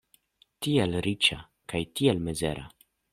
[0.67, 1.37] Tiel riĉa
[1.73, 2.65] kaj tiel mizera!